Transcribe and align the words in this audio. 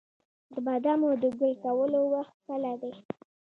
د 0.53 0.55
بادامو 0.65 1.09
د 1.21 1.23
ګل 1.39 1.53
کولو 1.63 2.01
وخت 2.13 2.35
کله 2.47 2.71
دی؟ 2.81 2.93